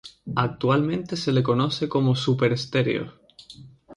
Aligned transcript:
Actualmente 0.35 1.15
se 1.15 1.31
le 1.31 1.43
conoce 1.43 1.87
como 1.87 2.15
Super 2.15 2.57
Stereo. 2.57 3.13